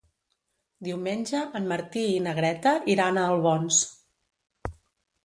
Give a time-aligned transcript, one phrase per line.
[0.85, 3.83] Diumenge en Martí i na Greta iran a Albons.